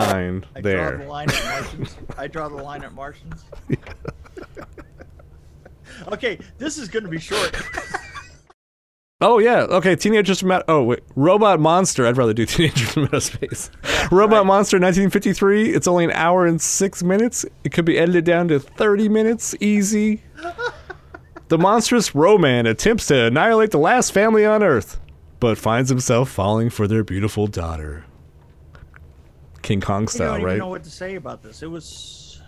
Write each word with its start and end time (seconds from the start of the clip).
I 0.00 0.12
draw 0.12 0.12
the 0.12 0.14
line 0.14 0.44
I 0.56 0.60
there. 0.60 0.96
draw 0.96 1.04
the 1.04 1.10
line 1.10 1.30
at 1.30 1.44
Martians. 1.44 1.96
I 2.18 2.26
draw 2.26 2.48
the 2.48 2.62
line 2.62 2.84
at 2.84 2.94
Martians. 2.94 3.44
okay, 6.12 6.38
this 6.58 6.78
is 6.78 6.88
going 6.88 7.04
to 7.04 7.10
be 7.10 7.18
short. 7.18 7.54
Oh 9.22 9.38
yeah, 9.38 9.64
okay. 9.64 9.96
Teenagers 9.96 10.40
from 10.40 10.50
Outer. 10.50 10.64
Oh 10.68 10.82
wait, 10.82 11.00
Robot 11.14 11.60
Monster. 11.60 12.06
I'd 12.06 12.16
rather 12.16 12.32
do 12.32 12.46
Teenagers 12.46 12.90
from 12.90 13.04
Outer 13.04 13.20
Space. 13.20 13.70
Robot 14.10 14.38
right. 14.38 14.46
Monster, 14.46 14.78
1953. 14.78 15.74
It's 15.74 15.86
only 15.86 16.04
an 16.04 16.12
hour 16.12 16.46
and 16.46 16.60
six 16.60 17.02
minutes. 17.02 17.44
It 17.62 17.72
could 17.72 17.84
be 17.84 17.98
edited 17.98 18.24
down 18.24 18.48
to 18.48 18.58
30 18.58 19.10
minutes, 19.10 19.54
easy. 19.60 20.22
the 21.48 21.58
monstrous 21.58 22.14
Ro-Man 22.14 22.66
attempts 22.66 23.08
to 23.08 23.26
annihilate 23.26 23.72
the 23.72 23.78
last 23.78 24.12
family 24.12 24.46
on 24.46 24.62
Earth, 24.62 24.98
but 25.38 25.58
finds 25.58 25.90
himself 25.90 26.30
falling 26.30 26.70
for 26.70 26.88
their 26.88 27.04
beautiful 27.04 27.46
daughter. 27.46 28.06
King 29.70 29.80
Kong 29.80 30.02
I 30.02 30.06
style, 30.06 30.32
don't 30.34 30.42
right? 30.42 30.50
even 30.54 30.58
know 30.58 30.66
what 30.68 30.82
to 30.82 30.90
say 30.90 31.14
about 31.14 31.44
this. 31.44 31.62
It 31.62 31.70
was 31.70 31.84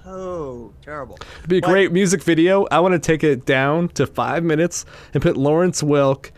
so 0.03 0.75
terrible. 0.83 1.19
It'd 1.39 1.49
be 1.49 1.59
a 1.59 1.61
But- 1.61 1.71
great 1.71 1.93
music 1.93 2.21
video. 2.25 2.67
I 2.69 2.81
want 2.81 2.95
to 2.95 2.99
take 2.99 3.23
it 3.23 3.47
down 3.47 3.91
to 3.91 4.09
five 4.09 4.43
minutes 4.43 4.85
and 5.15 5.23
put 5.23 5.37
Lawrence 5.37 5.83
Welk. 5.83 6.33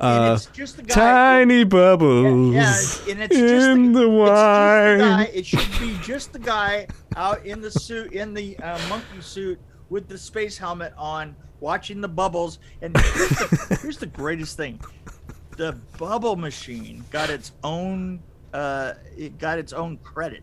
Uh, 0.00 0.32
it's 0.34 0.46
just 0.46 0.78
the 0.78 0.82
guy. 0.82 0.94
tiny 0.94 1.62
bubbles 1.64 2.54
Yeah, 2.54 3.12
and 3.12 3.22
it's 3.22 3.36
just 3.36 3.68
in 3.68 3.92
the, 3.92 4.00
the, 4.00 4.06
it's 4.06 4.30
just 4.30 4.32
wine. 4.32 4.98
the 4.98 5.04
guy. 5.04 5.22
It 5.34 5.44
should 5.44 5.78
be 5.78 5.98
just 6.02 6.32
the 6.32 6.38
guy 6.38 6.86
out 7.16 7.44
in 7.44 7.60
the 7.60 7.70
suit, 7.70 8.12
in 8.14 8.32
the 8.32 8.58
uh, 8.60 8.78
monkey 8.88 9.20
suit 9.20 9.60
with 9.90 10.08
the 10.08 10.16
space 10.16 10.56
helmet 10.56 10.94
on, 10.96 11.36
watching 11.60 12.00
the 12.00 12.08
bubbles. 12.08 12.60
And 12.80 12.96
here's 12.96 13.28
the, 13.28 13.78
here's 13.82 13.98
the 13.98 14.06
greatest 14.06 14.56
thing: 14.56 14.80
the 15.58 15.72
bubble 15.98 16.36
machine 16.36 17.04
got 17.12 17.28
its 17.28 17.52
own. 17.62 18.20
Uh, 18.54 18.94
it 19.16 19.36
got 19.38 19.58
its 19.58 19.72
own 19.72 19.98
credit. 19.98 20.42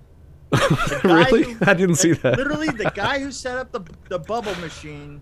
Really? 1.04 1.54
who- 1.54 1.66
I 1.66 1.74
didn't 1.74 1.96
see 1.96 2.12
that. 2.12 2.38
Literally, 2.38 2.68
the 2.68 2.92
guy 2.94 3.20
who 3.20 3.32
set 3.32 3.58
up 3.58 3.72
the 3.72 3.82
the 4.10 4.20
bubble 4.20 4.54
machine, 4.56 5.22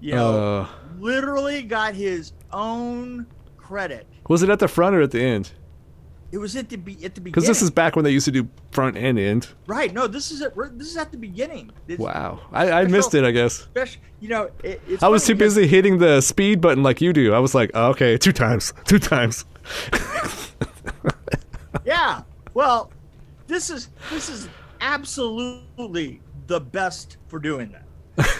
you 0.00 0.14
know, 0.14 0.60
Uh, 0.60 0.68
literally 1.00 1.62
got 1.62 1.94
his 1.94 2.32
own 2.52 3.26
credit. 3.56 4.06
was 4.28 4.42
it 4.42 4.48
at 4.50 4.58
the 4.60 4.68
front 4.68 4.94
or 4.94 5.02
at 5.02 5.10
the 5.10 5.20
end? 5.20 5.50
It 6.30 6.38
was 6.38 6.56
at 6.56 6.68
the 6.70 6.76
be 6.76 6.92
at 6.92 7.14
the 7.14 7.20
beginning. 7.20 7.32
Because 7.32 7.46
this 7.46 7.60
is 7.60 7.70
back 7.70 7.94
when 7.96 8.04
they 8.06 8.10
used 8.12 8.24
to 8.24 8.30
do 8.30 8.48
front 8.70 8.96
and 8.96 9.18
end. 9.18 9.48
right. 9.66 9.92
No, 9.92 10.06
this 10.06 10.30
is 10.30 10.40
at 10.40 10.54
this 10.78 10.88
is 10.88 10.96
at 10.96 11.10
the 11.10 11.18
beginning. 11.18 11.72
It's 11.88 11.98
Wow, 11.98 12.40
I, 12.52 12.70
I 12.70 12.84
missed 12.86 13.14
it. 13.14 13.24
I 13.24 13.32
guess 13.32 13.54
Special, 13.54 14.00
you 14.20 14.28
know, 14.30 14.48
it, 14.62 14.80
it's 14.88 15.02
I 15.02 15.08
was 15.08 15.26
too 15.26 15.34
busy 15.34 15.66
hitting 15.66 15.98
the 15.98 16.20
speed 16.22 16.60
button 16.62 16.82
like 16.84 17.00
you 17.02 17.12
do. 17.12 17.34
I 17.34 17.38
was 17.40 17.54
like, 17.54 17.70
oh, 17.74 17.90
okay, 17.90 18.16
two 18.16 18.32
times, 18.32 18.72
two 18.86 18.98
times. 19.00 19.44
Yeah. 21.84 22.22
Well, 22.54 22.90
this 23.46 23.70
is 23.70 23.88
this 24.10 24.28
is 24.28 24.48
absolutely 24.80 26.20
the 26.46 26.60
best 26.60 27.16
for 27.28 27.38
doing 27.38 27.72
that 27.72 27.84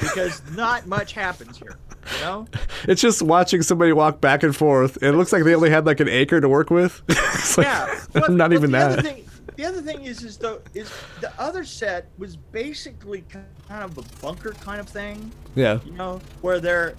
because 0.00 0.42
not 0.52 0.86
much 0.86 1.12
happens 1.12 1.56
here. 1.56 1.76
You 2.16 2.20
know. 2.20 2.46
It's 2.88 3.00
just 3.00 3.22
watching 3.22 3.62
somebody 3.62 3.92
walk 3.92 4.20
back 4.20 4.42
and 4.42 4.54
forth. 4.54 5.02
It 5.02 5.12
looks 5.12 5.32
like 5.32 5.44
they 5.44 5.54
only 5.54 5.70
had 5.70 5.86
like 5.86 6.00
an 6.00 6.08
acre 6.08 6.40
to 6.40 6.48
work 6.48 6.70
with. 6.70 7.02
Like, 7.56 7.66
Yeah. 7.66 8.00
But, 8.12 8.30
not 8.30 8.52
even 8.52 8.70
the 8.70 8.78
that. 8.78 8.98
Other 8.98 9.02
thing, 9.02 9.28
the 9.56 9.64
other 9.64 9.82
thing 9.82 10.04
is, 10.04 10.22
is 10.22 10.36
though, 10.36 10.60
is 10.74 10.92
the 11.20 11.32
other 11.40 11.64
set 11.64 12.08
was 12.18 12.36
basically 12.36 13.24
kind 13.30 13.44
of 13.70 13.98
a 13.98 14.02
bunker 14.20 14.52
kind 14.52 14.80
of 14.80 14.88
thing. 14.88 15.32
yeah. 15.54 15.80
you 15.84 15.92
know, 15.92 16.20
where 16.40 16.60
they're, 16.60 16.94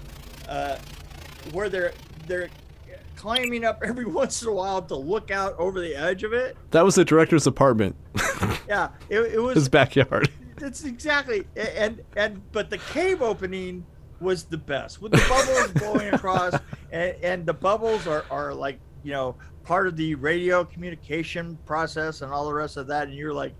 uh, 0.49 0.77
where 1.51 1.69
they're 1.69 1.93
they're 2.27 2.49
climbing 3.15 3.63
up 3.65 3.81
every 3.85 4.05
once 4.21 4.41
in 4.41 4.47
a 4.49 4.53
while 4.53 4.81
to 4.83 4.95
look 4.95 5.31
out 5.31 5.57
over 5.57 5.79
the 5.79 5.95
edge 5.95 6.23
of 6.23 6.33
it. 6.33 6.55
That 6.71 6.83
was 6.83 6.95
the 6.95 7.05
director's 7.05 7.47
apartment, 7.47 7.95
Yeah, 8.67 8.89
it, 9.09 9.19
it 9.19 9.39
was. 9.39 9.55
his 9.55 9.69
backyard. 9.69 10.29
It's 10.61 10.85
exactly 10.85 11.45
and 11.57 12.01
and 12.15 12.41
but 12.53 12.69
the 12.69 12.77
cave 12.77 13.21
opening 13.21 13.85
was 14.21 14.43
the 14.45 14.57
best 14.57 15.01
with 15.01 15.11
the 15.11 15.25
bubbles 15.27 15.71
blowing 15.73 16.13
across, 16.13 16.53
and, 16.91 17.15
and 17.21 17.45
the 17.45 17.53
bubbles 17.53 18.07
are 18.07 18.23
are 18.29 18.53
like 18.53 18.79
you 19.03 19.11
know 19.11 19.35
part 19.63 19.87
of 19.87 19.97
the 19.97 20.15
radio 20.15 20.63
communication 20.63 21.57
process 21.65 22.21
and 22.21 22.31
all 22.31 22.45
the 22.45 22.53
rest 22.53 22.77
of 22.77 22.87
that, 22.87 23.07
and 23.09 23.17
you're 23.17 23.33
like, 23.33 23.53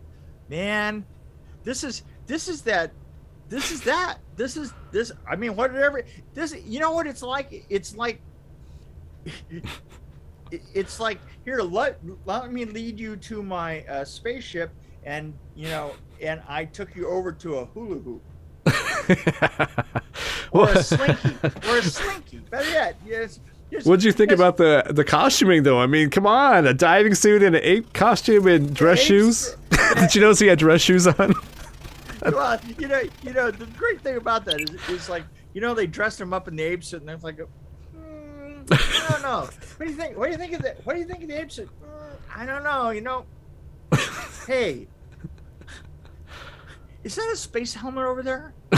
man, 0.50 1.04
this 1.64 1.84
is 1.84 2.04
this 2.28 2.48
is 2.48 2.62
that. 2.62 2.92
This 3.50 3.72
is 3.72 3.82
that. 3.82 4.20
This 4.38 4.56
is 4.56 4.74
this. 4.92 5.12
I 5.30 5.36
mean, 5.36 5.56
whatever. 5.58 6.04
This. 6.34 6.56
You 6.64 6.80
know 6.80 6.92
what 6.92 7.08
it's 7.08 7.24
like? 7.24 7.66
It's 7.70 7.98
like. 7.98 8.22
It- 9.26 9.66
It's 10.76 11.00
like 11.00 11.20
here. 11.46 11.62
Let 11.62 12.00
let 12.26 12.52
me 12.54 12.66
lead 12.66 13.00
you 13.00 13.16
to 13.16 13.42
my 13.42 13.82
uh, 13.86 14.06
spaceship, 14.06 14.70
and 15.04 15.34
you 15.56 15.68
know, 15.70 15.96
and 16.22 16.44
I 16.48 16.66
took 16.66 16.96
you 16.96 17.08
over 17.08 17.32
to 17.32 17.56
a 17.56 17.66
hula 17.66 17.96
hoop 18.00 18.22
or 20.52 20.70
a 20.70 20.84
slinky 20.84 21.36
or 21.68 21.78
a 21.78 21.82
slinky. 21.82 22.38
Better 22.52 22.70
yet, 22.70 22.96
yes. 23.06 23.40
yes, 23.72 23.86
What'd 23.86 24.04
you 24.04 24.12
think 24.12 24.32
about 24.32 24.58
the 24.58 24.84
the 24.92 25.04
costuming 25.04 25.64
though? 25.64 25.80
I 25.80 25.88
mean, 25.88 26.12
come 26.12 26.28
on, 26.28 26.68
a 26.68 26.74
diving 26.74 27.16
suit 27.16 27.42
and 27.42 27.56
an 27.56 27.62
ape 27.64 27.92
costume 27.94 28.46
and 28.48 28.76
dress 28.76 29.00
shoes. 29.00 29.56
Did 29.96 30.14
you 30.14 30.22
notice 30.22 30.38
he 30.40 30.48
had 30.48 30.60
dress 30.60 30.82
shoes 30.82 31.08
on? 31.08 31.34
Well, 32.26 32.60
you 32.78 32.88
know, 32.88 33.02
you 33.24 33.34
know, 33.34 33.50
the 33.52 33.66
great 33.66 34.02
thing 34.02 34.18
about 34.18 34.46
that 34.46 34.62
is, 34.62 34.70
is 34.88 35.10
like, 35.10 35.24
you 35.54 35.62
know, 35.62 35.74
they 35.74 35.88
dressed 35.88 36.22
him 36.22 36.32
up 36.32 36.48
in 36.48 36.56
the 36.56 36.64
ape 36.64 36.84
suit, 36.84 37.00
and 37.02 37.10
they're 37.10 37.18
like, 37.18 37.40
I 38.72 39.08
don't 39.10 39.22
know. 39.22 39.42
What 39.78 39.86
do 39.86 39.86
you 39.86 39.98
think? 39.98 40.18
What 40.18 40.26
do 40.28 40.32
you 40.32 40.38
think 40.38 40.54
of 40.54 40.62
that? 40.64 40.86
What 40.86 40.94
do 40.94 41.00
you 41.00 41.06
think 41.06 41.24
of 41.24 41.30
the 41.30 41.40
ape 41.42 41.52
suit? 41.52 41.70
Mm, 41.84 42.16
I 42.36 42.46
don't 42.46 42.64
know. 42.64 42.90
You 42.92 43.02
know, 43.02 43.26
hey, 44.48 44.88
is 47.04 47.16
that 47.16 47.30
a 47.34 47.36
space 47.36 47.74
helmet 47.74 48.06
over 48.06 48.24
there? 48.24 48.54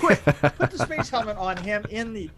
Quick, 0.00 0.24
put 0.24 0.70
the 0.70 0.78
space 0.78 1.10
helmet 1.10 1.36
on 1.36 1.56
him 1.56 1.84
in 1.90 2.12
the. 2.12 2.30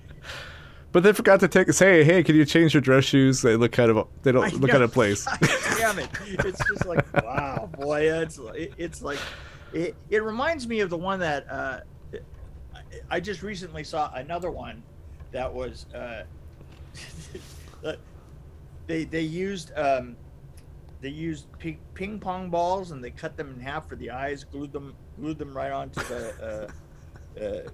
But 0.92 1.02
they 1.02 1.12
forgot 1.12 1.40
to 1.40 1.48
take 1.48 1.72
say, 1.72 2.04
hey, 2.04 2.22
can 2.22 2.36
you 2.36 2.44
change 2.44 2.72
your 2.72 2.80
dress 2.80 3.04
shoes? 3.04 3.42
They 3.42 3.56
look 3.56 3.72
kind 3.72 3.90
of 3.90 4.06
they 4.22 4.30
don't 4.32 4.52
look 4.60 4.70
know. 4.70 4.76
out 4.76 4.82
of 4.82 4.92
place. 4.92 5.24
Damn 5.78 5.98
it! 5.98 6.08
It's 6.24 6.60
just 6.68 6.86
like 6.86 7.04
wow, 7.22 7.68
boy. 7.78 8.02
It's 8.12 8.38
it, 8.54 8.72
it's 8.78 9.02
like 9.02 9.18
it, 9.72 9.96
it 10.08 10.22
reminds 10.22 10.68
me 10.68 10.80
of 10.80 10.90
the 10.90 10.96
one 10.96 11.18
that 11.20 11.50
uh, 11.50 11.80
I- 12.74 12.80
I 13.10 13.20
just 13.20 13.42
recently 13.42 13.82
saw 13.82 14.12
another 14.14 14.52
one 14.52 14.82
that 15.32 15.52
was 15.52 15.86
uh, 15.92 16.22
they 18.86 19.04
they 19.04 19.20
used 19.20 19.72
um, 19.76 20.16
they 21.00 21.08
used 21.08 21.46
ping, 21.58 22.18
pong 22.18 22.50
balls 22.50 22.90
and 22.90 23.02
they 23.02 23.10
cut 23.10 23.36
them 23.36 23.52
in 23.54 23.60
half 23.60 23.88
for 23.88 23.96
the 23.96 24.10
eyes, 24.10 24.44
glued 24.44 24.72
them 24.72 24.94
glued 25.18 25.38
them 25.38 25.54
right 25.56 25.70
onto 25.72 26.00
the 26.04 26.70
uh, 27.38 27.42
uh, 27.42 27.68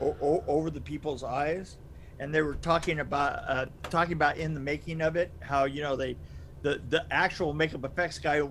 o- 0.00 0.16
o- 0.20 0.44
over 0.46 0.70
the 0.70 0.80
people's 0.80 1.24
eyes. 1.24 1.78
And 2.20 2.32
they 2.34 2.42
were 2.42 2.54
talking 2.56 3.00
about 3.00 3.42
uh, 3.48 3.66
talking 3.90 4.12
about 4.12 4.36
in 4.36 4.54
the 4.54 4.60
making 4.60 5.00
of 5.00 5.16
it 5.16 5.32
how 5.40 5.64
you 5.64 5.82
know 5.82 5.96
they 5.96 6.16
the 6.62 6.80
the 6.90 7.04
actual 7.10 7.52
makeup 7.52 7.84
effects 7.84 8.18
guy 8.18 8.42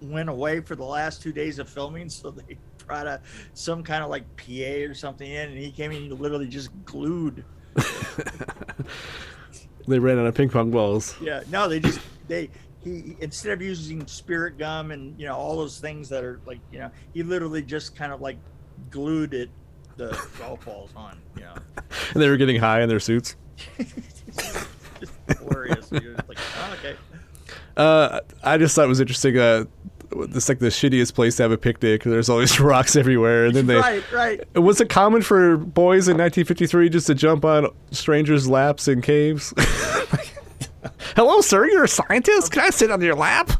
went 0.00 0.28
away 0.30 0.60
for 0.60 0.74
the 0.74 0.84
last 0.84 1.20
two 1.20 1.32
days 1.32 1.58
of 1.58 1.68
filming. 1.68 2.08
So 2.08 2.30
they 2.30 2.56
brought 2.86 3.06
a 3.06 3.20
some 3.52 3.82
kind 3.82 4.02
of 4.02 4.10
like 4.10 4.24
pa 4.36 4.88
or 4.88 4.94
something 4.94 5.30
in 5.30 5.50
and 5.50 5.58
he 5.58 5.70
came 5.70 5.92
in 5.92 6.04
and 6.04 6.20
literally 6.20 6.48
just 6.48 6.70
glued 6.84 7.44
they 9.90 9.98
ran 9.98 10.18
out 10.18 10.26
of 10.26 10.34
ping 10.34 10.48
pong 10.48 10.70
balls. 10.70 11.16
yeah 11.20 11.42
no 11.50 11.68
they 11.68 11.80
just 11.80 12.00
they 12.28 12.48
he 12.82 13.16
instead 13.20 13.52
of 13.52 13.60
using 13.60 14.06
spirit 14.06 14.56
gum 14.56 14.90
and 14.90 15.18
you 15.20 15.26
know 15.26 15.34
all 15.36 15.56
those 15.56 15.78
things 15.78 16.08
that 16.08 16.24
are 16.24 16.40
like 16.46 16.58
you 16.72 16.78
know 16.78 16.90
he 17.12 17.22
literally 17.22 17.62
just 17.62 17.94
kind 17.94 18.12
of 18.12 18.20
like 18.20 18.38
glued 18.90 19.34
it 19.34 19.50
the 19.96 20.08
golf 20.38 20.64
balls 20.64 20.90
on 20.96 21.18
you 21.36 21.42
know 21.42 21.54
And 22.14 22.22
they 22.22 22.28
were 22.28 22.36
getting 22.38 22.56
high 22.56 22.80
in 22.82 22.88
their 22.88 23.00
suits. 23.00 23.36
just 23.78 25.12
hilarious 25.38 25.90
like 25.92 26.38
oh, 26.58 26.76
okay 26.78 26.96
Uh, 27.76 28.20
I 28.42 28.56
just 28.58 28.74
thought 28.74 28.84
it 28.84 28.88
was 28.88 29.00
interesting. 29.00 29.38
Uh, 29.38 29.64
it's 30.12 30.48
like 30.48 30.58
the 30.58 30.66
shittiest 30.66 31.14
place 31.14 31.36
to 31.36 31.44
have 31.44 31.52
a 31.52 31.58
picnic. 31.58 32.02
There's 32.02 32.28
always 32.28 32.58
rocks 32.60 32.96
everywhere, 32.96 33.46
and 33.46 33.54
then 33.54 33.66
they. 33.66 33.76
right 33.76 34.12
right 34.12 34.58
Was 34.58 34.80
it 34.80 34.88
common 34.88 35.22
for 35.22 35.56
boys 35.56 36.08
in 36.08 36.16
1953 36.16 36.88
just 36.88 37.06
to 37.06 37.14
jump 37.14 37.44
on 37.44 37.68
strangers' 37.90 38.48
laps 38.48 38.88
in 38.88 39.02
caves? 39.02 39.54
Hello, 41.16 41.40
sir. 41.40 41.66
You're 41.68 41.84
a 41.84 41.88
scientist. 41.88 42.52
Can 42.52 42.62
I 42.62 42.70
sit 42.70 42.90
on 42.90 43.00
your 43.00 43.14
lap? 43.14 43.50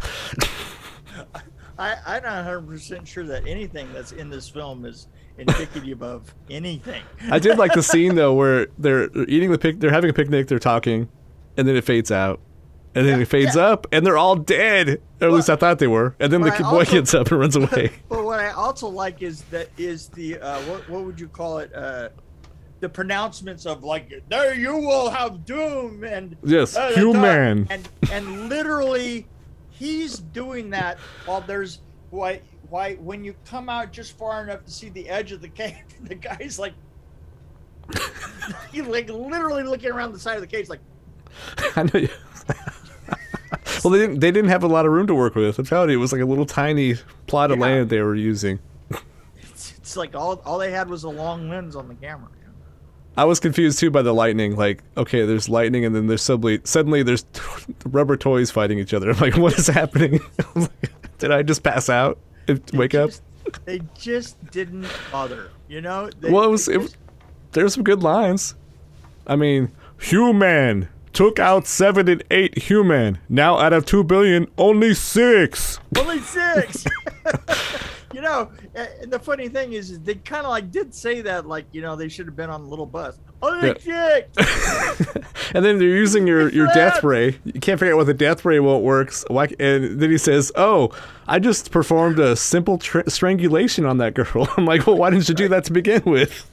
I, 1.79 1.97
I'm 2.06 2.23
not 2.23 2.44
100 2.44 2.67
percent 2.67 3.08
sure 3.08 3.25
that 3.25 3.47
anything 3.47 3.93
that's 3.93 4.12
in 4.12 4.29
this 4.29 4.49
film 4.49 4.85
is 4.85 5.08
indicative 5.38 6.02
of 6.02 6.35
anything. 6.50 7.02
I 7.31 7.38
did 7.38 7.58
like 7.58 7.73
the 7.73 7.82
scene 7.82 8.14
though 8.14 8.35
where 8.35 8.67
they're 8.79 9.11
eating 9.29 9.50
the 9.50 9.58
pic. 9.58 9.81
They're 9.81 9.91
having 9.93 10.11
a 10.11 10.12
picnic. 10.12 10.49
They're 10.49 10.58
talking, 10.58 11.08
and 11.56 11.67
then 11.67 11.76
it 11.76 11.85
fades 11.85 12.11
out, 12.11 12.41
and 12.95 13.07
then 13.07 13.19
Yeah, 13.19 13.23
it 13.23 13.29
fades 13.29 13.57
yeah. 13.57 13.63
up, 13.69 13.87
and 13.93 14.05
they're 14.05 14.19
all 14.19 14.37
dead. 14.37 15.01
Or 15.21 15.29
at 15.29 15.33
least 15.35 15.51
I 15.51 15.57
thought 15.57 15.79
they 15.79 15.87
were. 15.87 16.17
And 16.19 16.33
then 16.33 16.41
the 16.41 16.49
But 16.49 16.55
I 16.55 16.57
kid- 16.59 16.63
boy 16.65 16.79
also- 16.79 16.93
gets 16.93 17.15
up 17.15 17.31
and 17.31 17.41
runs 17.41 17.57
away. 17.57 17.93
But 18.09 18.25
what 18.25 18.41
I 18.41 18.51
also 18.51 18.89
like 18.89 19.23
is 19.23 19.43
that 19.51 19.69
is 19.79 20.09
the 20.09 20.39
uh, 20.39 20.61
what 20.63 20.89
what 20.89 21.05
would 21.05 21.21
you 21.21 21.29
call 21.29 21.59
it? 21.59 21.73
Uh, 21.75 22.09
the 22.81 22.89
pronouncements 22.89 23.67
of 23.67 23.85
like 23.85 24.23
there 24.31 24.55
you 24.55 24.75
will 24.75 25.11
have 25.11 25.45
doom 25.45 26.03
and 26.03 26.35
Yes, 26.43 26.75
uh, 26.77 26.89
human. 26.93 27.67
and 27.69 27.87
and 28.11 28.49
literally 28.49 29.27
he's 29.69 30.19
doing 30.19 30.71
that 30.71 30.99
while 31.27 31.43
there's 31.43 31.81
why 32.09 32.41
why 32.71 32.95
when 32.95 33.23
you 33.23 33.35
come 33.45 33.69
out 33.69 33.93
just 33.93 34.17
far 34.17 34.43
enough 34.43 34.65
to 34.65 34.71
see 34.71 34.89
the 34.89 35.09
edge 35.11 35.31
of 35.33 35.43
the 35.43 35.49
cage, 35.49 35.75
the 36.05 36.15
guy's 36.15 36.59
like 36.59 36.73
he 38.73 38.83
like 38.83 39.09
literally 39.11 39.63
looking 39.63 39.91
around 39.91 40.13
the 40.13 40.19
side 40.19 40.37
of 40.37 40.41
the 40.41 40.47
cage 40.47 40.69
like 40.71 40.81
I 41.77 41.83
know. 41.83 42.01
You. 42.01 42.09
Well, 43.85 43.91
they 43.93 43.99
didn't. 43.99 44.21
They 44.21 44.31
didn't 44.31 44.50
have 44.50 44.62
a 44.62 44.69
lot 44.69 44.87
of 44.87 44.93
room 44.93 45.06
to 45.09 45.15
work 45.15 45.35
with. 45.35 45.59
I'm 45.59 45.65
telling 45.67 45.91
you, 45.91 45.97
it 45.97 46.00
was 46.00 46.12
like 46.12 46.21
a 46.23 46.27
little 46.27 46.47
tiny 46.47 46.94
plot 47.27 47.50
of 47.50 47.59
Yeah. 47.59 47.65
land 47.65 47.91
they 47.91 48.00
were 48.00 48.15
using. 48.15 48.59
it's, 49.41 49.73
it's 49.79 49.97
like 49.97 50.15
all 50.15 50.41
all 50.44 50.59
they 50.59 50.71
had 50.71 50.88
was 50.88 51.05
a 51.05 51.09
long 51.09 51.49
lens 51.49 51.77
on 51.77 51.88
the 51.88 51.94
camera. 51.94 52.29
I 53.17 53.25
was 53.25 53.41
confused 53.41 53.79
too 53.81 53.91
by 53.91 54.03
the 54.03 54.15
lightning. 54.15 54.56
Like, 54.56 54.82
okay, 54.97 55.27
there's 55.27 55.49
lightning, 55.49 55.85
and 55.85 55.94
then 55.94 56.06
there's 56.06 56.23
suddenly 56.23 56.61
suddenly 56.65 57.03
there's 57.03 57.25
rubber 57.85 58.17
toys 58.17 58.50
fighting 58.50 58.79
each 58.79 58.94
other. 58.94 59.11
I'm 59.12 59.19
like, 59.19 59.37
what 59.37 59.59
is 59.59 59.67
happening? 59.67 60.21
I'm 60.55 60.62
like, 60.62 60.93
Did 61.19 61.33
I 61.33 61.43
just 61.43 61.62
pass 61.62 61.88
out? 61.88 62.19
and 62.49 62.62
Wake 62.73 62.94
up? 62.94 63.11
They 63.65 63.81
just 63.99 64.37
didn't 64.53 64.87
bother, 65.11 65.50
you 65.69 65.81
know. 65.81 66.09
They, 66.21 66.31
Well, 66.31 66.44
it 66.44 66.50
was- 66.50 66.69
it 66.69 66.79
just- 66.81 66.97
There's 67.53 67.75
some 67.75 67.83
good 67.83 68.03
lines. 68.03 68.55
I 69.26 69.35
mean, 69.37 69.73
human 70.00 70.88
took 71.12 71.39
out 71.39 71.67
seven 71.67 72.09
and 72.09 72.25
eight 72.31 72.59
human. 72.59 73.19
Now 73.29 73.59
out 73.59 73.73
of 73.73 73.85
two 73.85 74.05
billion, 74.05 74.49
only 74.59 74.95
six. 74.95 75.81
Only 75.97 76.21
six. 76.21 76.85
you 78.15 78.21
know, 78.21 78.51
and 78.75 79.11
the 79.11 79.19
funny 79.19 79.49
thing 79.49 79.73
is, 79.73 79.91
is 79.91 80.01
they 80.01 80.15
kind 80.15 80.45
of 80.45 80.51
like 80.51 80.71
did 80.71 80.95
say 80.95 81.21
that, 81.23 81.47
like 81.47 81.67
you 81.73 81.83
know, 81.83 81.97
they 81.97 82.09
should 82.09 82.27
have 82.27 82.37
been 82.37 82.51
on 82.51 82.61
a 82.61 82.67
little 82.67 82.87
bus. 82.87 83.19
Only 83.43 83.79
six. 83.79 84.37
And 85.53 85.65
then 85.65 85.79
they're 85.79 85.89
using 85.89 86.27
your, 86.27 86.49
your 86.51 86.69
death 86.69 87.03
ray. 87.03 87.39
You 87.45 87.61
can't 87.61 87.79
figure 87.81 87.95
out 87.95 87.99
why 87.99 88.05
the 88.05 88.15
death 88.15 88.45
ray 88.45 88.61
won't 88.61 88.85
work. 88.85 89.12
Why, 89.29 89.49
and 89.59 90.01
then 90.01 90.11
he 90.11 90.19
says, 90.19 90.53
"Oh, 90.55 90.93
I 91.27 91.39
just 91.39 91.71
performed 91.71 92.19
a 92.19 92.37
simple 92.37 92.79
tr- 92.79 93.09
strangulation 93.09 93.85
on 93.85 93.99
that 93.99 94.15
girl." 94.15 94.49
I'm 94.57 94.65
like, 94.65 94.87
"Well, 94.87 94.97
why 94.97 95.11
didn't 95.11 95.29
you 95.29 95.35
do 95.35 95.49
that 95.49 95.65
to 95.65 95.73
begin 95.73 96.03
with? 96.05 96.49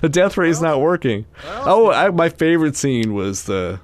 The 0.00 0.08
death 0.08 0.36
ray 0.36 0.50
is 0.50 0.60
not 0.60 0.74
oh. 0.74 0.80
working." 0.80 1.26
Oh. 1.44 1.62
oh, 1.66 1.92
I, 1.92 2.10
my 2.10 2.28
favorite 2.28 2.76
scene 2.76 3.14
was 3.14 3.44
the 3.44 3.80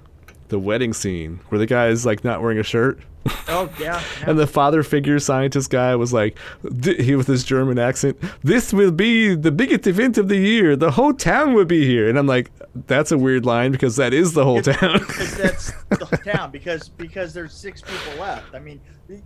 the 0.48 0.58
wedding 0.58 0.92
scene 0.92 1.40
where 1.48 1.58
the 1.58 1.66
guy 1.66 1.88
is 1.88 2.06
like 2.06 2.24
not 2.24 2.42
wearing 2.42 2.58
a 2.58 2.62
shirt. 2.62 3.00
Oh 3.48 3.70
yeah. 3.78 4.02
yeah. 4.20 4.30
And 4.30 4.38
the 4.38 4.46
father 4.46 4.82
figure 4.82 5.18
scientist 5.18 5.70
guy 5.70 5.94
was 5.96 6.12
like, 6.12 6.38
th- 6.82 7.02
he 7.02 7.16
with 7.16 7.26
his 7.26 7.44
German 7.44 7.78
accent, 7.78 8.18
this 8.42 8.72
will 8.72 8.90
be 8.90 9.34
the 9.34 9.52
biggest 9.52 9.86
event 9.86 10.18
of 10.18 10.28
the 10.28 10.36
year. 10.36 10.76
The 10.76 10.92
whole 10.92 11.12
town 11.12 11.54
will 11.54 11.64
be 11.64 11.86
here. 11.86 12.08
And 12.08 12.18
I'm 12.18 12.26
like, 12.26 12.50
that's 12.86 13.12
a 13.12 13.18
weird 13.18 13.44
line 13.44 13.72
because 13.72 13.96
that 13.96 14.12
is 14.12 14.32
the 14.32 14.44
whole 14.44 14.62
town. 14.62 14.98
because 15.00 15.36
that's 15.36 15.72
the 15.90 16.20
town 16.32 16.50
because 16.50 16.88
because 16.88 17.34
there's 17.34 17.52
six 17.52 17.82
people 17.82 18.20
left. 18.20 18.54
I 18.54 18.58
mean, 18.58 18.80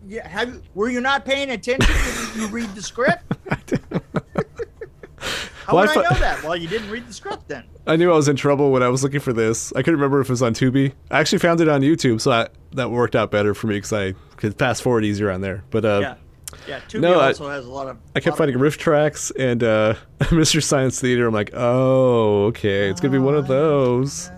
yeah, 0.07 0.27
have 0.27 0.61
were 0.75 0.89
you 0.89 1.01
not 1.01 1.25
paying 1.25 1.51
attention? 1.51 1.95
Did 1.95 2.37
you 2.37 2.47
read 2.49 2.75
the 2.75 2.83
script? 2.83 3.25
How 5.67 5.75
Well, 5.77 5.87
would 5.87 5.97
I 5.97 6.01
I, 6.01 6.13
know 6.13 6.19
that? 6.21 6.43
Well, 6.43 6.57
you 6.57 6.69
didn't 6.69 6.91
read 6.91 7.07
the 7.07 7.13
script 7.13 7.49
then. 7.49 7.65
I 7.87 7.97
knew 7.97 8.11
I 8.13 8.17
was 8.17 8.29
in 8.29 8.37
trouble 8.37 8.71
when 8.73 8.83
I 8.83 8.89
was 8.89 9.03
looking 9.03 9.21
for 9.21 9.33
this. 9.33 9.73
I 9.73 9.83
couldn't 9.83 9.95
remember 10.01 10.21
if 10.21 10.29
it 10.29 10.33
was 10.33 10.43
on 10.43 10.55
Tubi. 10.55 10.93
I 11.11 11.21
actually 11.21 11.39
found 11.39 11.61
it 11.61 11.69
on 11.69 11.81
YouTube, 11.83 12.21
so 12.21 12.31
I, 12.33 12.49
that 12.73 12.91
worked 12.91 13.15
out 13.17 13.31
better 13.31 13.55
for 13.55 13.67
me 13.69 13.77
because 13.77 13.93
I 13.93 14.13
could 14.37 14.59
fast 14.59 14.83
forward 14.83 15.05
easier 15.05 15.31
on 15.31 15.41
there. 15.41 15.65
But 15.71 15.85
uh, 15.85 15.99
Yeah, 16.01 16.15
yeah. 16.69 16.81
Tubi 16.89 17.01
no, 17.01 17.21
I- 17.21 17.29
also 17.29 17.49
has 17.49 17.65
a 17.67 17.71
lot 17.71 17.89
of. 17.89 17.99
I 18.17 18.21
kept 18.21 18.37
finding 18.37 18.57
RiffTrax 18.59 19.33
and 19.39 19.63
uh, 19.65 19.95
Mystery 20.33 20.63
Science 20.63 21.01
Theater. 21.01 21.27
I'm 21.27 21.35
like, 21.35 21.51
oh, 21.55 22.45
okay, 22.47 22.89
it's 22.89 23.01
gonna 23.01 23.13
be 23.13 23.19
one 23.19 23.35
of 23.37 23.47
those. 23.49 24.31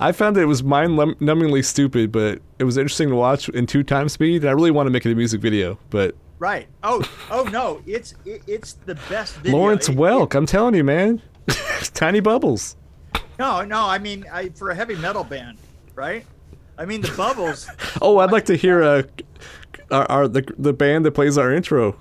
I 0.00 0.10
found 0.10 0.34
that 0.34 0.40
it 0.42 0.46
was 0.46 0.64
mind 0.64 0.98
numbingly 1.20 1.64
stupid, 1.64 2.10
but 2.10 2.40
it 2.58 2.64
was 2.64 2.76
interesting 2.76 3.08
to 3.10 3.14
watch 3.14 3.48
in 3.50 3.66
two 3.66 3.84
times 3.84 4.12
speed. 4.12 4.42
And 4.42 4.50
I 4.50 4.52
really 4.52 4.72
want 4.72 4.88
to 4.88 4.90
make 4.90 5.06
it 5.06 5.12
a 5.12 5.14
music 5.14 5.40
video, 5.40 5.78
but 5.90 6.16
Right. 6.42 6.66
Oh, 6.82 7.08
oh 7.30 7.44
no! 7.44 7.80
It's 7.86 8.14
it, 8.24 8.42
it's 8.48 8.72
the 8.72 8.96
best. 9.08 9.36
Video. 9.36 9.56
Lawrence 9.56 9.88
It- 9.88 9.96
Welk, 9.96 10.34
I'm 10.34 10.44
telling 10.44 10.74
you, 10.74 10.82
man, 10.82 11.22
tiny 11.94 12.18
bubbles. 12.18 12.74
no, 13.38 13.64
no. 13.64 13.86
I 13.86 13.98
mean, 13.98 14.26
I, 14.32 14.48
for 14.48 14.70
a 14.70 14.74
heavy 14.74 14.96
metal 14.96 15.22
band, 15.22 15.58
right? 15.94 16.26
I 16.76 16.84
mean, 16.84 17.00
the 17.00 17.12
bubbles. 17.16 17.70
Oh, 18.02 18.18
I'd 18.18 18.32
like 18.32 18.46
to 18.46 18.56
hear 18.56 18.82
uh, 18.82 19.04
our, 19.92 20.10
our 20.10 20.26
the 20.26 20.42
the 20.58 20.72
band 20.72 21.04
that 21.04 21.12
plays 21.12 21.38
our 21.38 21.52
intro, 21.52 21.96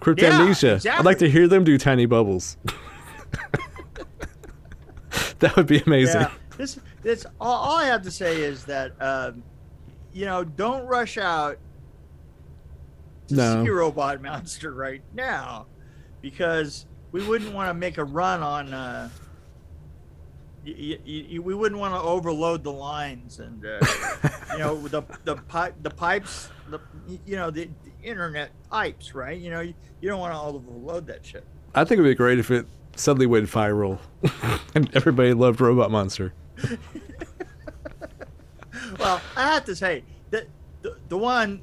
Crypt 0.00 0.20
Yeah, 0.20 0.38
Amnesia. 0.38 0.82
I'd 0.92 1.06
like 1.06 1.20
to 1.20 1.30
hear 1.30 1.48
them 1.48 1.64
do 1.64 1.78
tiny 1.78 2.04
bubbles. 2.04 2.58
that 5.38 5.56
would 5.56 5.66
be 5.66 5.80
amazing. 5.80 6.20
Yeah. 6.20 6.30
This 6.58 6.78
this 7.02 7.24
all, 7.40 7.70
all 7.70 7.76
I 7.78 7.86
have 7.86 8.02
to 8.02 8.10
say 8.10 8.42
is 8.42 8.66
that 8.66 8.92
um, 9.00 9.42
you 10.12 10.26
know 10.26 10.44
don't 10.44 10.86
rush 10.86 11.16
out 11.16 11.56
to 13.28 13.34
No. 13.34 13.64
see 13.64 13.70
Robot 13.70 14.20
Monster 14.22 14.72
right 14.72 15.02
now 15.14 15.66
because 16.20 16.86
we 17.12 17.26
wouldn't 17.26 17.54
want 17.54 17.68
to 17.70 17.74
make 17.74 17.98
a 17.98 18.04
run 18.04 18.42
on. 18.42 18.72
Uh, 18.74 19.08
y- 20.66 20.98
y- 21.06 21.26
y- 21.32 21.38
we 21.38 21.54
wouldn't 21.54 21.80
want 21.80 21.94
to 21.94 22.00
overload 22.00 22.64
the 22.64 22.72
lines 22.72 23.38
and 23.38 23.64
uh, 23.64 23.78
you 24.52 24.58
know 24.58 24.76
the 24.88 25.02
the 25.24 25.36
pipe 25.36 25.74
the 25.82 25.90
pipes 25.90 26.48
the 26.70 26.80
you 27.26 27.36
know 27.36 27.50
the, 27.50 27.64
the 27.84 27.92
internet 28.08 28.50
pipes 28.70 29.14
right 29.14 29.38
you 29.40 29.50
know 29.50 29.60
you, 29.60 29.72
you 30.00 30.08
don't 30.08 30.20
want 30.20 30.34
to 30.34 30.40
overload 30.40 31.06
that 31.06 31.24
shit 31.24 31.44
I 31.74 31.84
think 31.84 32.00
it'd 32.00 32.10
be 32.10 32.14
great 32.14 32.38
if 32.38 32.50
it 32.50 32.66
suddenly 32.96 33.26
went 33.26 33.46
viral, 33.46 33.98
and 34.74 34.90
everybody 34.96 35.32
loved 35.34 35.60
Robot 35.60 35.90
Monster. 35.90 36.32
well, 38.98 39.20
I 39.36 39.52
have 39.54 39.64
to 39.66 39.76
say 39.76 40.02
that 40.30 40.46
the, 40.82 40.96
the 41.08 41.16
one, 41.18 41.60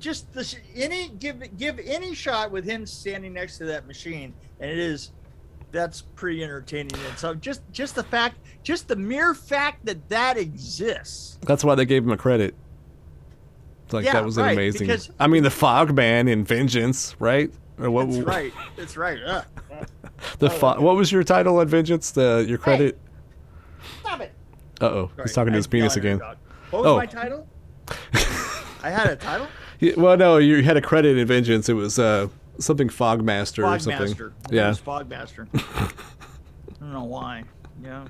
just 0.00 0.32
the 0.32 0.56
any 0.74 1.08
give 1.18 1.56
give 1.58 1.78
any 1.78 2.14
shot 2.14 2.50
with 2.50 2.64
him 2.64 2.86
standing 2.86 3.32
next 3.34 3.58
to 3.58 3.64
that 3.66 3.86
machine, 3.86 4.32
and 4.60 4.70
it 4.70 4.78
is 4.78 5.10
that's 5.72 6.02
pretty 6.16 6.42
entertaining. 6.42 6.92
And 7.08 7.16
so 7.18 7.34
just 7.34 7.60
just 7.72 7.94
the 7.94 8.02
fact, 8.02 8.38
just 8.62 8.88
the 8.88 8.96
mere 8.96 9.34
fact 9.34 9.84
that 9.86 10.08
that 10.08 10.36
exists. 10.36 11.38
That's 11.42 11.62
why 11.62 11.74
they 11.76 11.84
gave 11.84 12.02
him 12.04 12.10
a 12.10 12.16
credit. 12.16 12.54
Like 13.92 14.04
Yeah, 14.04 14.14
that 14.14 14.24
was 14.24 14.36
an 14.38 14.48
amazing. 14.48 14.86
because- 14.86 15.10
I 15.18 15.26
mean, 15.26 15.42
the 15.42 15.50
Fog 15.50 15.94
Man 15.94 16.28
in 16.28 16.44
Vengeance, 16.44 17.16
right? 17.18 17.52
Or 17.78 17.90
what? 17.90 18.10
That's 18.10 18.18
right. 18.24 18.52
That's 18.76 18.96
right. 18.96 19.18
The 20.38 20.46
Oh, 20.46 20.48
fo- 20.50 20.80
what 20.80 20.96
was 20.96 21.10
your 21.10 21.24
title 21.24 21.58
on 21.58 21.66
Vengeance? 21.68 22.10
The 22.12 22.44
your 22.48 22.58
credit? 22.58 22.98
stop 24.00 24.20
it. 24.20 24.32
Uh 24.80 24.86
oh, 24.86 25.10
he's 25.22 25.32
talking 25.32 25.52
to 25.52 25.56
his 25.56 25.66
penis 25.66 25.96
yelled 25.96 26.06
at 26.06 26.10
a 26.12 26.14
again. 26.16 26.36
What 26.70 26.82
was 26.82 26.90
Oh. 26.92 26.96
my 26.96 27.06
title? 27.06 27.46
I 28.82 28.90
had 28.90 29.08
a 29.08 29.16
title. 29.16 29.46
Well, 29.96 30.16
no, 30.16 30.36
you 30.38 30.62
had 30.62 30.76
a 30.76 30.82
credit 30.82 31.16
in 31.16 31.26
Vengeance. 31.26 31.68
It 31.68 31.74
was 31.74 31.98
uh, 31.98 32.28
something 32.58 32.88
Fogmaster 32.88 33.66
or 33.66 33.78
something. 33.78 34.14
Fogmaster. 34.14 34.32
Yeah, 34.50 34.68
was 34.68 34.80
Fogmaster. 34.80 35.48
I 35.54 35.90
don't 36.80 36.92
know 36.92 37.04
why. 37.04 37.44
Yeah. 37.82 38.06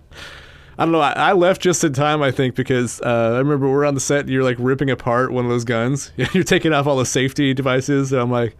I 0.78 0.84
don't 0.84 0.92
know. 0.92 1.00
I, 1.00 1.12
I 1.12 1.32
left 1.32 1.60
just 1.60 1.84
in 1.84 1.92
time, 1.92 2.22
I 2.22 2.30
think, 2.30 2.54
because 2.54 3.00
uh, 3.02 3.32
I 3.34 3.38
remember 3.38 3.68
we're 3.70 3.84
on 3.84 3.94
the 3.94 4.00
set. 4.00 4.20
and 4.20 4.30
You're 4.30 4.44
like 4.44 4.56
ripping 4.58 4.90
apart 4.90 5.30
one 5.32 5.44
of 5.44 5.50
those 5.50 5.64
guns. 5.64 6.12
You're 6.32 6.44
taking 6.44 6.72
off 6.72 6.86
all 6.86 6.96
the 6.96 7.06
safety 7.06 7.52
devices. 7.54 8.12
And 8.12 8.22
I'm 8.22 8.30
like, 8.30 8.56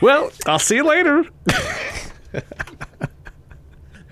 well, 0.00 0.30
I'll 0.46 0.58
see 0.58 0.76
you 0.76 0.84
later. 0.84 1.24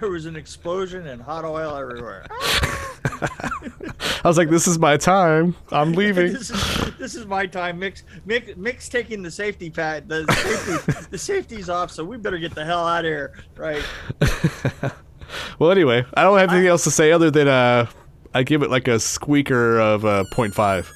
There 0.00 0.08
was 0.08 0.24
an 0.24 0.34
explosion 0.34 1.06
and 1.06 1.20
hot 1.20 1.44
oil 1.44 1.76
everywhere. 1.76 2.24
I 3.22 4.28
was 4.28 4.38
like, 4.38 4.50
this 4.50 4.66
is 4.66 4.78
my 4.78 4.96
time. 4.96 5.54
I'm 5.70 5.92
leaving. 5.92 6.32
this 6.32 6.50
is 6.50 6.94
this 6.98 7.14
is 7.14 7.26
my 7.26 7.46
time. 7.46 7.78
Mix 7.78 8.04
Mix 8.24 8.56
Mix 8.56 8.88
taking 8.88 9.22
the 9.22 9.30
safety 9.30 9.70
pad 9.70 10.08
the 10.08 10.26
safety 10.32 11.06
the 11.10 11.18
safety's 11.18 11.68
off, 11.68 11.90
so 11.90 12.04
we 12.04 12.16
better 12.16 12.38
get 12.38 12.54
the 12.54 12.64
hell 12.64 12.86
out 12.86 13.04
of 13.04 13.08
here. 13.08 13.32
Right. 13.56 13.82
well, 15.58 15.70
anyway, 15.70 16.04
I 16.14 16.22
don't 16.22 16.38
have 16.38 16.50
anything 16.50 16.68
else 16.68 16.84
to 16.84 16.90
say 16.90 17.12
other 17.12 17.30
than 17.30 17.48
uh, 17.48 17.86
I 18.34 18.42
give 18.42 18.62
it 18.62 18.70
like 18.70 18.88
a 18.88 18.98
squeaker 18.98 19.78
of 19.78 20.04
uh, 20.04 20.24
0.5. 20.32 20.90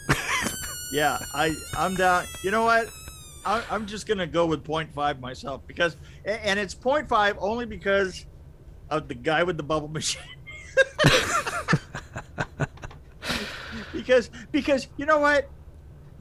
Yeah, 0.92 1.18
I 1.34 1.54
I'm 1.76 1.94
down. 1.96 2.24
You 2.42 2.50
know 2.50 2.64
what? 2.64 2.88
I, 3.46 3.62
I'm 3.70 3.86
just 3.86 4.06
gonna 4.06 4.26
go 4.26 4.46
with 4.46 4.64
0.5 4.64 5.20
myself 5.20 5.66
because 5.66 5.96
and 6.24 6.58
it's 6.58 6.74
0.5 6.74 7.36
only 7.38 7.66
because 7.66 8.26
of 8.90 9.08
the 9.08 9.14
guy 9.14 9.42
with 9.42 9.56
the 9.56 9.62
bubble 9.62 9.88
machine. 9.88 10.22
Because 13.94 14.30
because 14.52 14.88
you 14.96 15.06
know 15.06 15.18
what? 15.18 15.48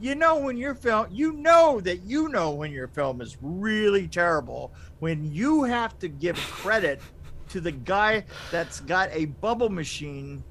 You 0.00 0.14
know 0.14 0.38
when 0.38 0.56
your 0.56 0.74
film 0.74 1.08
you 1.10 1.32
know 1.32 1.80
that 1.80 2.02
you 2.02 2.28
know 2.28 2.52
when 2.52 2.72
your 2.72 2.88
film 2.88 3.20
is 3.20 3.36
really 3.42 4.08
terrible 4.08 4.72
when 5.00 5.32
you 5.32 5.64
have 5.64 5.98
to 5.98 6.08
give 6.08 6.36
credit 6.36 7.00
to 7.48 7.60
the 7.60 7.72
guy 7.72 8.24
that's 8.50 8.80
got 8.80 9.08
a 9.12 9.26
bubble 9.26 9.68
machine 9.68 10.42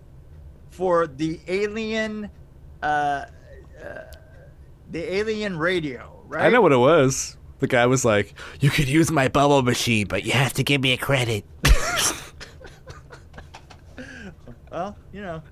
for 0.70 1.08
the 1.08 1.40
alien 1.48 2.30
uh, 2.82 2.86
uh 2.86 3.26
the 4.92 5.16
alien 5.16 5.58
radio, 5.58 6.24
right? 6.28 6.46
I 6.46 6.50
know 6.50 6.62
what 6.62 6.72
it 6.72 6.78
was. 6.78 7.38
The 7.60 7.68
guy 7.68 7.86
was 7.86 8.06
like, 8.06 8.34
you 8.60 8.70
could 8.70 8.88
use 8.88 9.10
my 9.10 9.28
bubble 9.28 9.62
machine, 9.64 10.08
but 10.08 10.24
you 10.24 10.34
have 10.34 10.54
to 10.54 10.64
give 10.64 10.82
me 10.82 10.92
a 10.92 10.98
credit. 10.98 11.46
Well, 14.74 14.98
you 15.14 15.22
know, 15.22 15.44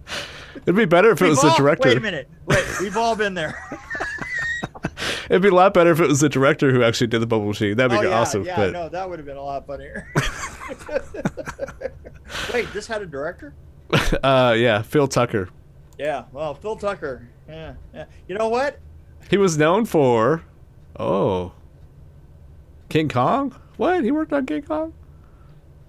It'd 0.56 0.76
be 0.76 0.86
better 0.86 1.12
if 1.12 1.22
it 1.22 1.26
We've 1.26 1.32
was 1.32 1.42
the 1.42 1.54
director. 1.58 1.90
Wait 1.90 1.98
a 1.98 2.02
minute. 2.02 2.30
Wait, 2.46 2.66
we've 2.80 2.98
all 2.98 3.16
been 3.16 3.34
there. 3.34 3.56
It'd 5.30 5.42
be 5.42 5.48
a 5.48 5.56
lot 5.56 5.74
better 5.74 5.92
if 5.92 6.00
it 6.00 6.08
was 6.08 6.20
the 6.20 6.30
director 6.30 6.72
who 6.72 6.84
actually 6.84 7.08
did 7.08 7.22
the 7.22 7.28
bubble 7.28 7.48
machine. 7.48 7.78
That'd 7.78 7.92
be 7.92 8.06
oh, 8.06 8.10
yeah, 8.10 8.20
awesome. 8.20 8.44
Yeah, 8.44 8.58
but 8.58 8.74
no, 8.74 8.90
that 8.90 9.10
would 9.10 9.18
have 9.18 9.26
been 9.26 9.38
a 9.38 9.44
lot 9.44 9.66
funnier. 9.66 10.12
Wait, 12.54 12.72
this 12.74 12.88
had 12.88 13.02
a 13.02 13.06
director? 13.06 13.54
uh, 14.24 14.56
yeah, 14.58 14.82
Phil 14.82 15.08
Tucker. 15.08 15.50
Yeah, 15.98 16.26
well, 16.32 16.54
Phil 16.54 16.76
Tucker. 16.76 17.30
Yeah, 17.48 17.76
yeah. 17.94 18.06
You 18.28 18.38
know 18.38 18.50
what? 18.50 18.80
He 19.30 19.38
was 19.38 19.58
known 19.58 19.86
for, 19.86 20.44
oh, 21.00 21.54
King 22.90 23.08
Kong. 23.08 23.56
What? 23.78 24.04
He 24.04 24.12
worked 24.12 24.34
on 24.34 24.46
King 24.46 24.64
Kong. 24.64 24.94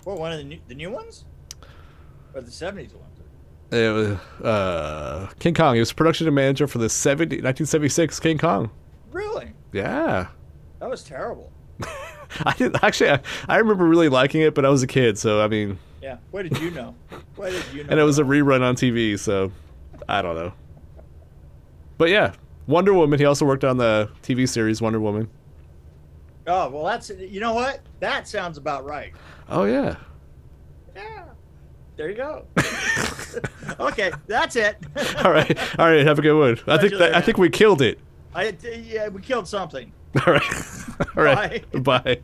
What, 0.05 0.19
one 0.19 0.33
of 0.33 0.39
the 0.39 0.45
new, 0.45 0.61
the 0.69 0.75
new 0.75 0.91
ones? 0.91 1.25
Or 2.35 2.41
the 2.41 2.51
70s 2.51 2.95
ones? 2.95 3.19
It 3.73 3.91
was 3.93 4.45
uh, 4.45 5.31
King 5.39 5.55
Kong. 5.55 5.75
He 5.75 5.81
was 5.81 5.93
production 5.93 6.33
manager 6.35 6.67
for 6.67 6.79
the 6.79 6.89
70, 6.89 7.37
1976 7.37 8.21
King 8.21 8.37
Kong. 8.39 8.71
Really? 9.13 9.53
Yeah. 9.73 10.29
That 10.81 10.91
was 10.91 11.03
terrible. 11.03 11.51
I 12.45 12.55
did 12.57 12.77
actually. 12.83 13.11
I, 13.11 13.21
I 13.49 13.57
remember 13.59 13.85
really 13.87 14.09
liking 14.09 14.43
it, 14.43 14.55
but 14.55 14.65
I 14.65 14.69
was 14.69 14.83
a 14.83 14.87
kid, 14.87 15.19
so 15.19 15.41
I 15.43 15.49
mean, 15.49 15.79
Yeah. 16.03 16.19
What 16.31 16.43
did 16.43 16.59
you 16.59 16.71
know? 16.71 16.95
What 17.37 17.53
did 17.53 17.65
you 17.73 17.85
know? 17.85 17.91
and 17.91 17.99
it 18.01 18.03
was 18.03 18.19
a 18.19 18.23
rerun 18.25 18.61
on 18.63 18.77
TV, 18.77 19.19
so 19.19 19.51
I 20.09 20.21
don't 20.23 20.35
know. 20.37 20.53
But 21.99 22.11
yeah, 22.11 22.33
Wonder 22.67 22.93
Woman. 22.93 23.19
He 23.19 23.25
also 23.25 23.45
worked 23.47 23.65
on 23.65 23.77
the 23.79 24.11
TV 24.23 24.49
series 24.49 24.83
Wonder 24.83 25.01
Woman. 25.01 25.31
Oh, 26.47 26.69
well, 26.71 26.85
that's. 26.85 27.11
You 27.11 27.41
know 27.41 27.55
what? 27.55 27.81
That 28.01 28.27
sounds 28.29 28.59
about 28.59 28.85
right. 28.85 29.13
Oh 29.49 29.65
yeah. 29.65 29.97
Yeah. 30.95 31.25
There 31.97 32.09
you 32.11 32.17
go. 32.17 32.47
okay, 33.81 34.13
that's 34.27 34.57
it. 34.57 34.77
All 35.25 35.33
right, 35.33 35.79
all 35.79 35.87
right. 35.91 36.07
Have 36.07 36.19
a 36.19 36.23
good 36.23 36.39
one. 36.39 36.59
I 36.67 36.79
think 36.79 36.95
that, 36.95 37.15
I 37.15 37.21
think 37.21 37.39
we 37.39 37.51
killed 37.51 37.83
it. 37.83 37.99
I, 38.35 38.57
yeah, 38.63 39.09
we 39.09 39.21
killed 39.21 39.47
something. 39.47 39.93
All 40.27 40.33
right, 40.33 40.43
all 41.17 41.25
right. 41.25 41.73
Bye. 41.73 41.79
Bye. 42.01 42.21